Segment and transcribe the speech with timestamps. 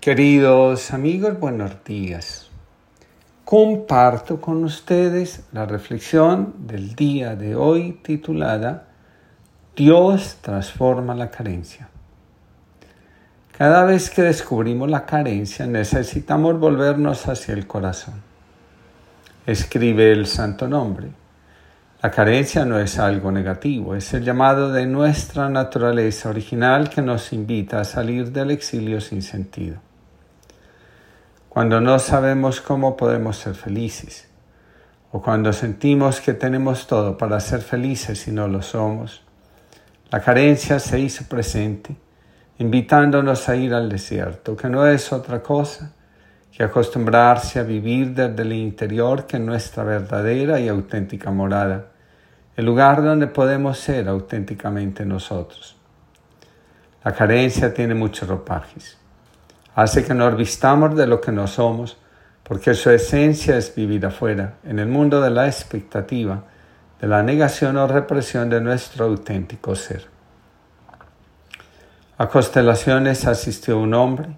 [0.00, 2.48] Queridos amigos, buenos días.
[3.44, 8.86] Comparto con ustedes la reflexión del día de hoy titulada
[9.76, 11.90] Dios transforma la carencia.
[13.58, 18.22] Cada vez que descubrimos la carencia necesitamos volvernos hacia el corazón.
[19.44, 21.08] Escribe el santo nombre.
[22.02, 27.34] La carencia no es algo negativo, es el llamado de nuestra naturaleza original que nos
[27.34, 29.89] invita a salir del exilio sin sentido
[31.50, 34.28] cuando no sabemos cómo podemos ser felices,
[35.10, 39.24] o cuando sentimos que tenemos todo para ser felices y no lo somos.
[40.12, 41.96] La carencia se hizo presente,
[42.58, 45.92] invitándonos a ir al desierto, que no es otra cosa
[46.52, 51.86] que acostumbrarse a vivir desde el interior que nuestra verdadera y auténtica morada,
[52.54, 55.76] el lugar donde podemos ser auténticamente nosotros.
[57.02, 58.99] La carencia tiene muchos ropajes
[59.74, 61.98] hace que nos vistamos de lo que no somos,
[62.42, 66.44] porque su esencia es vivir afuera, en el mundo de la expectativa,
[67.00, 70.06] de la negación o represión de nuestro auténtico ser.
[72.18, 74.28] A constelaciones asistió un hombre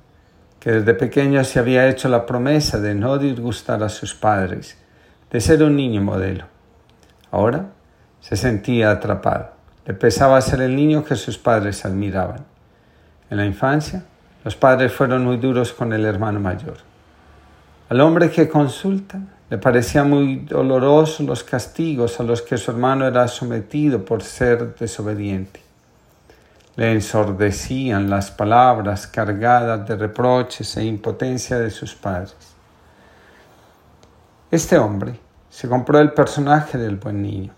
[0.61, 4.79] que desde pequeño se había hecho la promesa de no disgustar a sus padres,
[5.31, 6.45] de ser un niño modelo.
[7.33, 7.71] Ahora
[8.21, 9.51] se sentía atrapado.
[9.85, 12.45] Le pesaba ser el niño que sus padres admiraban.
[13.29, 14.05] En la infancia
[14.45, 16.79] los padres fueron muy duros con el hermano mayor.
[17.89, 23.07] Al hombre que consulta le parecía muy doloroso los castigos a los que su hermano
[23.07, 25.61] era sometido por ser desobediente.
[26.75, 32.35] Le ensordecían las palabras cargadas de reproches e impotencia de sus padres.
[34.51, 35.21] Este hombre
[35.51, 37.53] se compró el personaje del buen niño.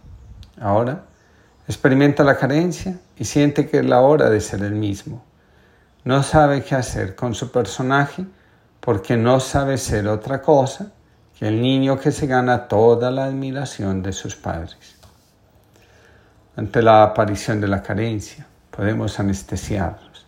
[0.60, 1.04] Ahora
[1.68, 5.22] experimenta la carencia y siente que es la hora de ser el mismo
[6.04, 8.26] no sabe qué hacer con su personaje
[8.80, 10.92] porque no sabe ser otra cosa
[11.38, 14.76] que el niño que se gana toda la admiración de sus padres.
[16.56, 20.26] Ante la aparición de la carencia, podemos anestesiarnos,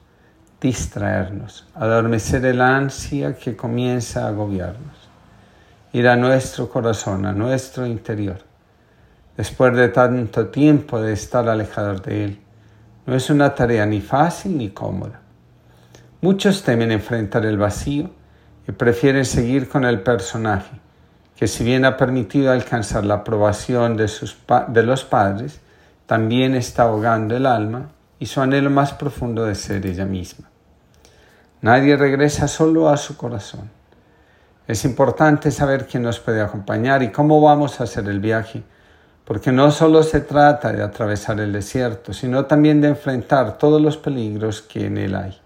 [0.61, 4.97] distraernos, adormecer el ansia que comienza a agobiarnos,
[5.93, 8.39] ir a nuestro corazón, a nuestro interior.
[9.37, 12.41] Después de tanto tiempo de estar alejados de Él,
[13.05, 15.21] no es una tarea ni fácil ni cómoda
[16.23, 18.11] Muchos temen enfrentar el vacío
[18.67, 20.81] y prefieren seguir con el personaje,
[21.37, 24.35] que si bien ha permitido alcanzar la aprobación de, sus
[24.69, 25.61] de los padres,
[26.07, 30.49] también está ahogando el alma y su anhelo más profundo de ser ella misma.
[31.61, 33.71] Nadie regresa solo a su corazón.
[34.67, 38.63] Es importante saber quién nos puede acompañar y cómo vamos a hacer el viaje,
[39.27, 43.99] porque no solo se trata de atravesar el desierto, sino también de enfrentar todos los
[43.99, 45.39] peligros que en él hay.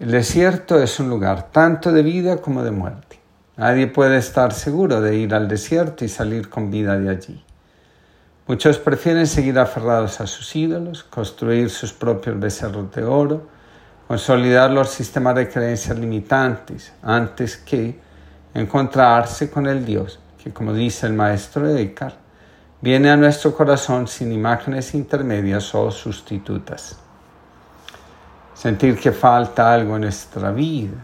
[0.00, 3.20] El desierto es un lugar tanto de vida como de muerte.
[3.58, 7.44] Nadie puede estar seguro de ir al desierto y salir con vida de allí.
[8.46, 13.46] Muchos prefieren seguir aferrados a sus ídolos, construir sus propios becerros de oro,
[14.08, 18.00] consolidar los sistemas de creencias limitantes antes que
[18.54, 22.16] encontrarse con el Dios, que como dice el maestro Eckhart,
[22.80, 26.96] viene a nuestro corazón sin imágenes intermedias o sustitutas
[28.60, 30.98] sentir que falta algo en nuestra vida,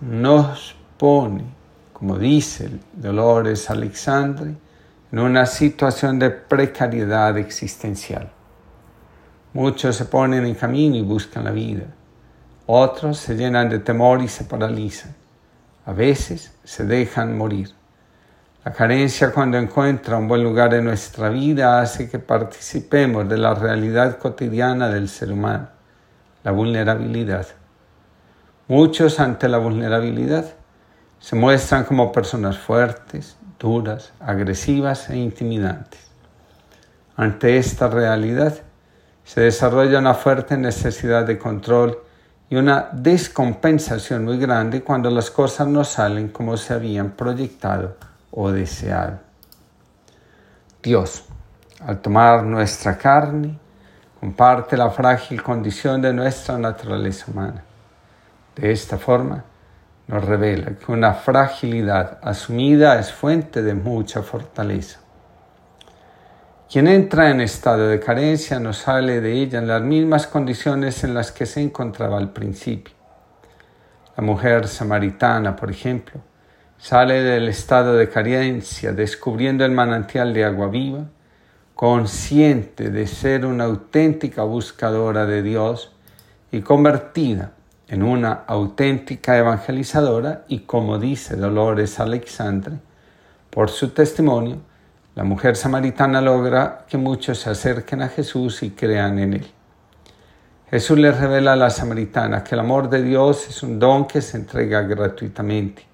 [0.00, 1.44] nos pone,
[1.92, 4.56] como dice Dolores Alexandre,
[5.12, 8.28] en una situación de precariedad existencial.
[9.52, 11.84] Muchos se ponen en camino y buscan la vida.
[12.66, 15.14] Otros se llenan de temor y se paralizan.
[15.86, 17.70] A veces se dejan morir.
[18.64, 23.54] La carencia cuando encuentra un buen lugar en nuestra vida hace que participemos de la
[23.54, 25.71] realidad cotidiana del ser humano
[26.44, 27.46] la vulnerabilidad.
[28.68, 30.46] Muchos ante la vulnerabilidad
[31.18, 36.00] se muestran como personas fuertes, duras, agresivas e intimidantes.
[37.16, 38.54] Ante esta realidad
[39.24, 41.98] se desarrolla una fuerte necesidad de control
[42.50, 47.96] y una descompensación muy grande cuando las cosas no salen como se habían proyectado
[48.30, 49.20] o deseado.
[50.82, 51.24] Dios,
[51.80, 53.58] al tomar nuestra carne,
[54.22, 57.64] comparte la frágil condición de nuestra naturaleza humana.
[58.54, 59.42] De esta forma,
[60.06, 65.00] nos revela que una fragilidad asumida es fuente de mucha fortaleza.
[66.70, 71.14] Quien entra en estado de carencia no sale de ella en las mismas condiciones en
[71.14, 72.94] las que se encontraba al principio.
[74.16, 76.20] La mujer samaritana, por ejemplo,
[76.78, 81.06] sale del estado de carencia descubriendo el manantial de agua viva
[81.82, 85.90] consciente de ser una auténtica buscadora de Dios
[86.52, 87.54] y convertida
[87.88, 92.76] en una auténtica evangelizadora y como dice Dolores Alexandre,
[93.50, 94.58] por su testimonio,
[95.16, 99.46] la mujer samaritana logra que muchos se acerquen a Jesús y crean en Él.
[100.70, 104.22] Jesús le revela a la samaritana que el amor de Dios es un don que
[104.22, 105.84] se entrega gratuitamente.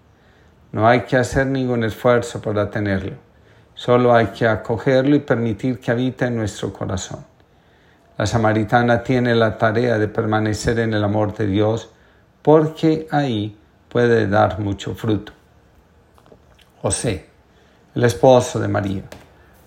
[0.71, 3.17] No hay que hacer ningún esfuerzo para tenerlo,
[3.79, 7.25] solo hay que acogerlo y permitir que habite en nuestro corazón.
[8.17, 11.89] La samaritana tiene la tarea de permanecer en el amor de Dios
[12.43, 13.57] porque ahí
[13.89, 15.33] puede dar mucho fruto.
[16.83, 17.29] José
[17.95, 19.03] el esposo de María,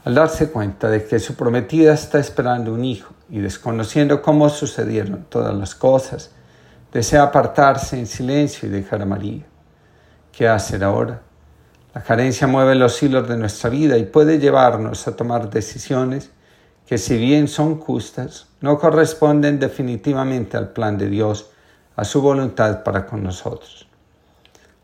[0.04, 5.25] al darse cuenta de que su prometida está esperando un hijo y desconociendo cómo sucedieron
[5.30, 6.31] todas las cosas,
[6.92, 9.46] desea apartarse en silencio y dejar a María.
[10.34, 11.22] ¿Qué hacer ahora?
[11.94, 16.32] La carencia mueve los hilos de nuestra vida y puede llevarnos a tomar decisiones
[16.88, 21.52] que si bien son justas, no corresponden definitivamente al plan de Dios,
[21.96, 23.88] a su voluntad para con nosotros.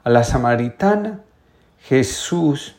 [0.04, 1.21] A la samaritana,
[1.80, 2.75] Jesús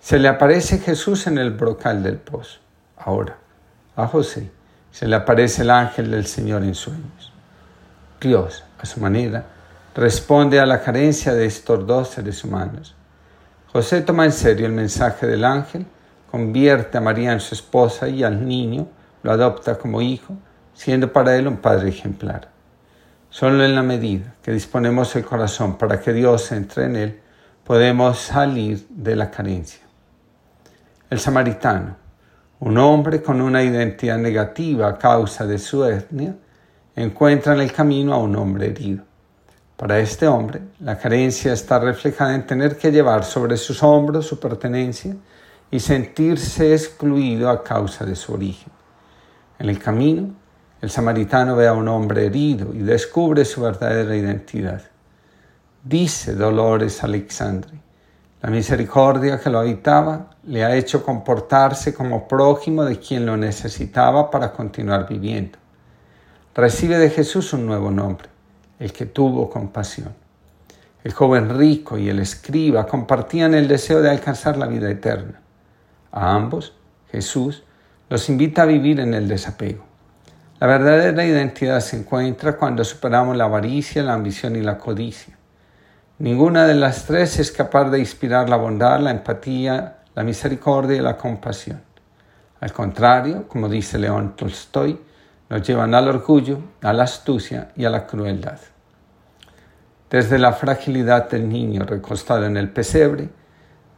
[0.00, 2.60] se le aparece Jesús en el brocal del pozo.
[2.96, 3.36] Ahora,
[3.96, 4.50] a José
[4.90, 7.32] se le aparece el ángel del Señor en sueños.
[8.20, 9.44] Dios, a su manera,
[9.94, 12.94] responde a la carencia de estos dos seres humanos.
[13.70, 15.84] José toma en serio el mensaje del ángel,
[16.30, 18.88] convierte a María en su esposa y al niño
[19.22, 20.34] lo adopta como hijo,
[20.72, 22.48] siendo para él un padre ejemplar.
[23.28, 27.20] Solo en la medida que disponemos el corazón para que Dios entre en él,
[27.62, 29.82] podemos salir de la carencia.
[31.10, 31.94] El samaritano,
[32.60, 36.34] un hombre con una identidad negativa a causa de su etnia,
[36.96, 39.07] encuentra en el camino a un hombre herido.
[39.78, 44.40] Para este hombre, la carencia está reflejada en tener que llevar sobre sus hombros su
[44.40, 45.14] pertenencia
[45.70, 48.72] y sentirse excluido a causa de su origen.
[49.56, 50.34] En el camino,
[50.80, 54.82] el samaritano ve a un hombre herido y descubre su verdadera identidad.
[55.84, 57.78] Dice Dolores Alexandre,
[58.42, 64.28] la misericordia que lo habitaba le ha hecho comportarse como prójimo de quien lo necesitaba
[64.28, 65.56] para continuar viviendo.
[66.52, 68.28] Recibe de Jesús un nuevo nombre,
[68.78, 70.14] el que tuvo compasión.
[71.04, 75.40] El joven rico y el escriba compartían el deseo de alcanzar la vida eterna.
[76.10, 76.74] A ambos,
[77.10, 77.62] Jesús
[78.08, 79.84] los invita a vivir en el desapego.
[80.60, 85.36] La verdadera identidad se encuentra cuando superamos la avaricia, la ambición y la codicia.
[86.18, 91.00] Ninguna de las tres es capaz de inspirar la bondad, la empatía, la misericordia y
[91.00, 91.80] la compasión.
[92.60, 94.98] Al contrario, como dice León Tolstoy,
[95.48, 98.58] nos llevan al orgullo, a la astucia y a la crueldad.
[100.10, 103.28] Desde la fragilidad del niño recostado en el pesebre,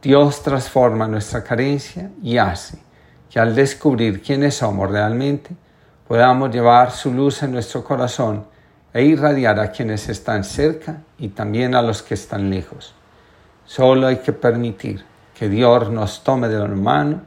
[0.01, 2.79] Dios transforma nuestra carencia y hace
[3.29, 5.55] que al descubrir quiénes somos realmente,
[6.07, 8.45] podamos llevar su luz en nuestro corazón
[8.93, 12.93] e irradiar a quienes están cerca y también a los que están lejos.
[13.65, 17.21] Solo hay que permitir que Dios nos tome de la mano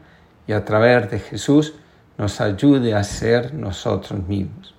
[0.47, 1.75] y a través de Jesús
[2.17, 4.75] nos ayude a ser nosotros mismos.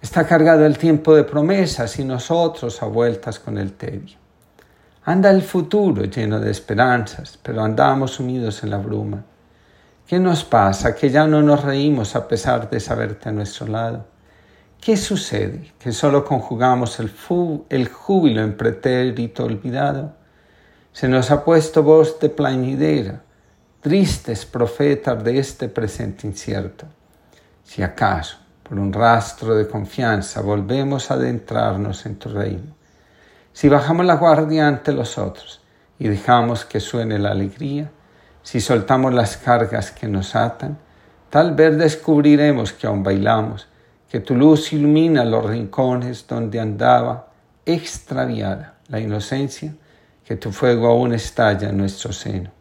[0.00, 4.16] Está cargado el tiempo de promesas y nosotros a vueltas con el tedio.
[5.04, 9.24] Anda el futuro lleno de esperanzas, pero andamos sumidos en la bruma.
[10.06, 10.94] ¿Qué nos pasa?
[10.94, 14.06] Que ya no nos reímos a pesar de saberte a nuestro lado.
[14.80, 15.72] ¿Qué sucede?
[15.78, 17.12] Que solo conjugamos el,
[17.68, 20.14] el júbilo en pretérito olvidado.
[20.92, 23.22] Se nos ha puesto voz de plañidera,
[23.80, 26.86] tristes profetas de este presente incierto.
[27.64, 32.74] Si acaso, por un rastro de confianza, volvemos a adentrarnos en tu reino.
[33.54, 35.62] Si bajamos la guardia ante los otros
[35.98, 37.90] y dejamos que suene la alegría,
[38.42, 40.78] si soltamos las cargas que nos atan,
[41.30, 43.66] tal vez descubriremos que aún bailamos
[44.10, 47.32] que tu luz ilumina los rincones donde andaba
[47.64, 49.72] extraviada la inocencia,
[50.24, 52.59] que tu fuego aún estalla en nuestro seno.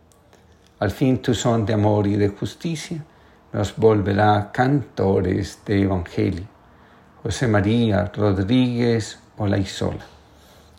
[0.80, 3.04] Al fin tu son de amor y de justicia
[3.52, 6.48] nos volverá cantores de evangelio.
[7.22, 10.06] José María Rodríguez Olaizola.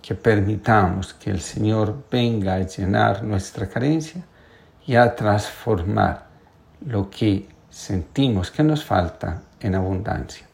[0.00, 4.24] Que permitamos que el Señor venga a llenar nuestra carencia
[4.86, 6.26] y a transformar
[6.86, 10.49] lo que sentimos que nos falta en abundancia.